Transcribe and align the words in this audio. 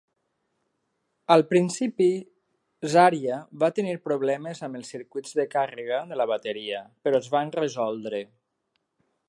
Al 1.33 1.43
principi 1.49 2.07
Zarya 2.93 3.37
va 3.65 3.69
tenir 3.81 3.93
problemes 4.07 4.63
amb 4.69 4.79
els 4.81 4.89
circuits 4.95 5.37
de 5.41 5.45
càrrega 5.53 6.01
de 6.13 6.19
la 6.23 6.29
bateria, 6.35 6.81
però 7.05 7.21
es 7.25 7.31
van 7.37 7.53
resoldre. 7.61 8.25